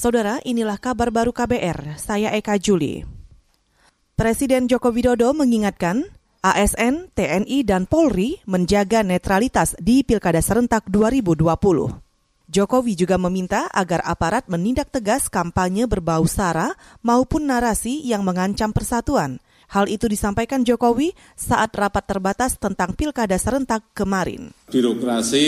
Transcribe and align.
Saudara, 0.00 0.40
inilah 0.48 0.80
kabar 0.80 1.12
baru 1.12 1.28
KBR. 1.28 2.00
Saya 2.00 2.32
Eka 2.32 2.56
Juli. 2.56 3.04
Presiden 4.16 4.64
Joko 4.64 4.88
Widodo 4.88 5.28
mengingatkan 5.36 6.08
ASN, 6.40 7.12
TNI, 7.12 7.60
dan 7.68 7.84
Polri 7.84 8.40
menjaga 8.48 9.04
netralitas 9.04 9.76
di 9.76 10.00
Pilkada 10.00 10.40
Serentak 10.40 10.88
2020. 10.88 11.44
Jokowi 12.48 12.96
juga 12.96 13.20
meminta 13.20 13.68
agar 13.68 14.00
aparat 14.08 14.48
menindak 14.48 14.88
tegas 14.88 15.28
kampanye 15.28 15.84
berbau 15.84 16.24
sara 16.24 16.72
maupun 17.04 17.52
narasi 17.52 18.00
yang 18.00 18.24
mengancam 18.24 18.72
persatuan. 18.72 19.36
Hal 19.68 19.84
itu 19.84 20.08
disampaikan 20.08 20.64
Jokowi 20.64 21.12
saat 21.36 21.76
rapat 21.76 22.08
terbatas 22.08 22.56
tentang 22.56 22.96
Pilkada 22.96 23.36
Serentak 23.36 23.84
kemarin. 23.92 24.48
Birokrasi 24.72 25.46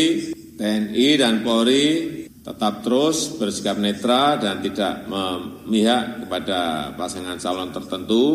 TNI 0.60 1.08
dan 1.16 1.40
Polri 1.40 2.21
tetap 2.42 2.82
terus 2.82 3.38
bersikap 3.38 3.78
netral 3.78 4.42
dan 4.42 4.58
tidak 4.58 5.06
memihak 5.06 6.26
kepada 6.26 6.90
pasangan 6.98 7.38
calon 7.38 7.70
tertentu. 7.70 8.26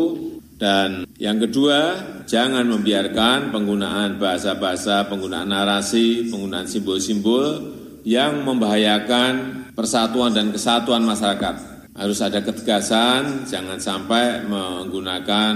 Dan 0.58 1.06
yang 1.22 1.38
kedua, 1.38 2.02
jangan 2.26 2.66
membiarkan 2.66 3.54
penggunaan 3.54 4.18
bahasa-bahasa, 4.18 5.06
penggunaan 5.06 5.46
narasi, 5.46 6.26
penggunaan 6.32 6.66
simbol-simbol 6.66 7.62
yang 8.02 8.42
membahayakan 8.42 9.68
persatuan 9.76 10.34
dan 10.34 10.50
kesatuan 10.50 11.06
masyarakat. 11.06 11.86
Harus 11.94 12.18
ada 12.22 12.42
ketegasan, 12.42 13.46
jangan 13.46 13.78
sampai 13.78 14.42
menggunakan 14.46 15.54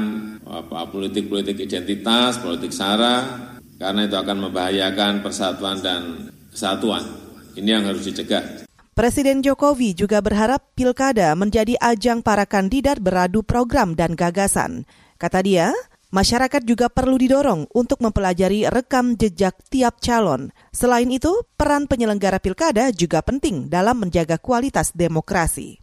politik-politik 0.90 1.66
identitas, 1.66 2.38
politik 2.38 2.70
sara, 2.70 3.48
karena 3.78 4.06
itu 4.06 4.14
akan 4.14 4.50
membahayakan 4.50 5.22
persatuan 5.22 5.82
dan 5.82 6.30
kesatuan. 6.50 7.21
Ini 7.52 7.68
yang 7.68 7.84
harus 7.84 8.06
dicegah. 8.06 8.64
Presiden 8.92 9.40
Jokowi 9.40 9.96
juga 9.96 10.20
berharap 10.20 10.76
pilkada 10.76 11.32
menjadi 11.32 11.80
ajang 11.80 12.20
para 12.20 12.44
kandidat 12.44 13.00
beradu 13.00 13.40
program 13.40 13.96
dan 13.96 14.12
gagasan. 14.12 14.84
Kata 15.16 15.40
dia, 15.40 15.72
masyarakat 16.12 16.60
juga 16.62 16.92
perlu 16.92 17.16
didorong 17.16 17.72
untuk 17.72 18.04
mempelajari 18.04 18.68
rekam 18.68 19.16
jejak 19.16 19.56
tiap 19.72 19.96
calon. 19.98 20.52
Selain 20.76 21.08
itu, 21.08 21.32
peran 21.56 21.88
penyelenggara 21.88 22.36
pilkada 22.36 22.92
juga 22.92 23.24
penting 23.24 23.66
dalam 23.72 23.96
menjaga 23.96 24.36
kualitas 24.36 24.92
demokrasi. 24.92 25.81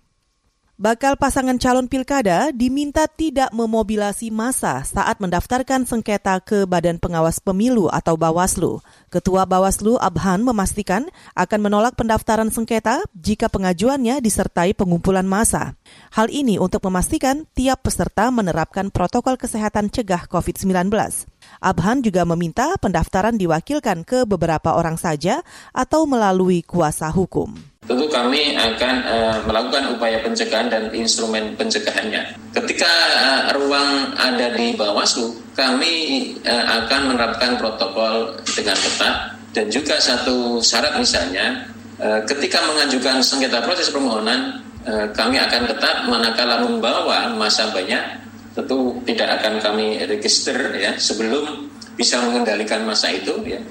Bakal 0.79 1.19
pasangan 1.19 1.59
calon 1.59 1.91
pilkada 1.91 2.55
diminta 2.55 3.03
tidak 3.03 3.51
memobilasi 3.51 4.31
massa 4.31 4.79
saat 4.87 5.19
mendaftarkan 5.19 5.83
sengketa 5.83 6.39
ke 6.39 6.63
Badan 6.63 6.95
Pengawas 7.03 7.43
Pemilu 7.43 7.91
atau 7.91 8.15
Bawaslu. 8.15 8.79
Ketua 9.11 9.43
Bawaslu 9.43 9.99
Abhan 9.99 10.39
memastikan 10.39 11.11
akan 11.35 11.59
menolak 11.67 11.99
pendaftaran 11.99 12.47
sengketa 12.47 13.03
jika 13.11 13.51
pengajuannya 13.51 14.23
disertai 14.23 14.71
pengumpulan 14.71 15.27
massa. 15.27 15.75
Hal 16.15 16.31
ini 16.31 16.55
untuk 16.55 16.87
memastikan 16.87 17.43
tiap 17.51 17.83
peserta 17.83 18.31
menerapkan 18.31 18.87
protokol 18.87 19.35
kesehatan 19.35 19.91
cegah 19.91 20.31
COVID-19. 20.31 20.95
Abhan 21.59 22.07
juga 22.07 22.23
meminta 22.23 22.79
pendaftaran 22.79 23.35
diwakilkan 23.35 24.07
ke 24.07 24.23
beberapa 24.23 24.79
orang 24.79 24.95
saja 24.95 25.43
atau 25.75 26.07
melalui 26.07 26.63
kuasa 26.63 27.11
hukum 27.11 27.78
kami 28.09 28.57
akan 28.57 28.95
uh, 29.05 29.37
melakukan 29.45 29.95
upaya 29.95 30.19
pencegahan 30.25 30.67
dan 30.67 30.89
instrumen 30.91 31.55
pencegahannya. 31.55 32.35
Ketika 32.51 32.89
uh, 33.21 33.41
ruang 33.55 34.13
ada 34.17 34.51
di 34.53 34.75
Bawaslu, 34.75 35.37
kami 35.55 35.93
uh, 36.43 36.65
akan 36.83 37.13
menerapkan 37.13 37.55
protokol 37.55 38.35
dengan 38.57 38.75
ketat. 38.75 39.15
Dan 39.49 39.65
juga 39.73 39.97
satu 39.97 40.61
syarat 40.61 40.93
misalnya 41.01 41.65
uh, 41.97 42.21
ketika 42.25 42.61
mengajukan 42.69 43.21
sengketa 43.25 43.65
proses 43.65 43.89
permohonan 43.89 44.61
uh, 44.85 45.09
kami 45.17 45.41
akan 45.41 45.65
ketat 45.69 46.05
manakala 46.05 46.65
membawa 46.65 47.33
masa 47.33 47.69
banyak. 47.73 48.21
Tentu 48.53 48.97
tidak 49.05 49.39
akan 49.39 49.61
kami 49.61 50.03
register 50.09 50.73
ya 50.75 50.97
sebelum 50.97 51.69
bisa 51.95 52.17
mengendalikan 52.25 52.83
masa 52.83 53.13
itu 53.13 53.35
ya 53.45 53.61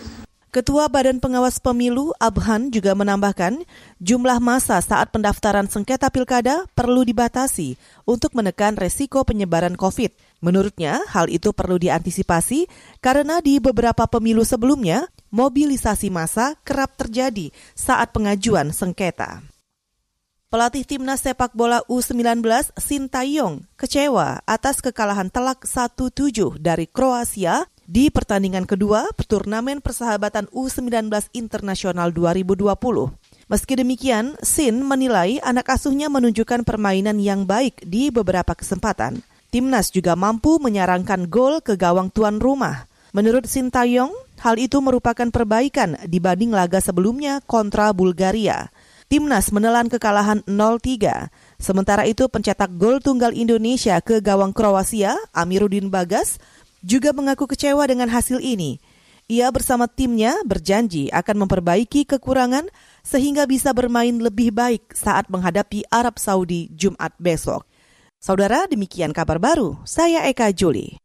Ketua 0.48 0.88
Badan 0.88 1.20
Pengawas 1.20 1.60
Pemilu 1.60 2.16
Abhan 2.16 2.72
juga 2.72 2.96
menambahkan 2.96 3.68
jumlah 4.00 4.40
masa 4.40 4.80
saat 4.80 5.12
pendaftaran 5.12 5.68
sengketa 5.68 6.08
pilkada 6.08 6.64
perlu 6.72 7.04
dibatasi 7.04 7.76
untuk 8.08 8.32
menekan 8.32 8.72
resiko 8.80 9.28
penyebaran 9.28 9.76
COVID. 9.76 10.08
Menurutnya, 10.40 11.04
hal 11.12 11.28
itu 11.28 11.52
perlu 11.52 11.76
diantisipasi 11.76 12.64
karena 13.04 13.44
di 13.44 13.60
beberapa 13.60 14.08
pemilu 14.08 14.40
sebelumnya, 14.40 15.12
mobilisasi 15.28 16.08
massa 16.08 16.56
kerap 16.64 16.96
terjadi 16.96 17.52
saat 17.76 18.16
pengajuan 18.16 18.72
sengketa. 18.72 19.44
Pelatih 20.48 20.88
timnas 20.88 21.28
sepak 21.28 21.52
bola 21.52 21.84
U19 21.92 22.40
Sintayong 22.72 23.68
kecewa 23.76 24.40
atas 24.48 24.80
kekalahan 24.80 25.28
telak 25.28 25.68
1-7 25.68 26.56
dari 26.56 26.88
Kroasia 26.88 27.68
di 27.88 28.12
pertandingan 28.12 28.68
kedua 28.68 29.08
turnamen 29.16 29.80
persahabatan 29.80 30.52
U19 30.52 31.08
Internasional 31.32 32.12
2020. 32.12 32.76
Meski 33.48 33.80
demikian, 33.80 34.36
Sin 34.44 34.84
menilai 34.84 35.40
anak 35.40 35.72
asuhnya 35.72 36.12
menunjukkan 36.12 36.68
permainan 36.68 37.16
yang 37.16 37.48
baik 37.48 37.80
di 37.80 38.12
beberapa 38.12 38.52
kesempatan. 38.52 39.24
Timnas 39.48 39.88
juga 39.88 40.12
mampu 40.12 40.60
menyarankan 40.60 41.32
gol 41.32 41.64
ke 41.64 41.80
gawang 41.80 42.12
tuan 42.12 42.36
rumah. 42.36 42.84
Menurut 43.16 43.48
Sin 43.48 43.72
Tayong, 43.72 44.12
hal 44.44 44.60
itu 44.60 44.84
merupakan 44.84 45.32
perbaikan 45.32 45.96
dibanding 46.04 46.52
laga 46.52 46.84
sebelumnya 46.84 47.40
kontra 47.48 47.88
Bulgaria. 47.96 48.68
Timnas 49.08 49.48
menelan 49.48 49.88
kekalahan 49.88 50.44
0-3. 50.44 51.32
Sementara 51.56 52.04
itu 52.04 52.28
pencetak 52.28 52.68
gol 52.76 53.00
tunggal 53.00 53.32
Indonesia 53.32 53.96
ke 54.04 54.20
gawang 54.20 54.52
Kroasia, 54.52 55.16
Amiruddin 55.32 55.88
Bagas, 55.88 56.36
juga 56.82 57.14
mengaku 57.16 57.48
kecewa 57.48 57.86
dengan 57.86 58.10
hasil 58.12 58.42
ini. 58.42 58.82
Ia 59.28 59.52
bersama 59.52 59.88
timnya 59.88 60.36
berjanji 60.44 61.12
akan 61.12 61.44
memperbaiki 61.44 62.08
kekurangan 62.08 62.68
sehingga 63.04 63.44
bisa 63.44 63.70
bermain 63.76 64.16
lebih 64.16 64.50
baik 64.50 64.96
saat 64.96 65.28
menghadapi 65.28 65.84
Arab 65.92 66.16
Saudi 66.16 66.72
Jumat 66.72 67.12
besok. 67.20 67.68
Saudara, 68.18 68.66
demikian 68.66 69.14
kabar 69.14 69.38
baru. 69.38 69.78
Saya 69.86 70.26
Eka 70.26 70.50
Juli. 70.50 70.98